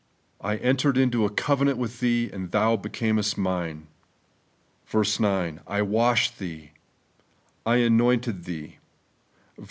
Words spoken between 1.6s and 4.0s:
with thee, and thoa becamest mine'